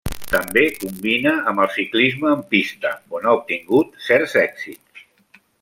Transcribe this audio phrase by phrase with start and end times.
[0.29, 5.07] També combina amb el ciclisme en pista, on ha obtingut certs èxits.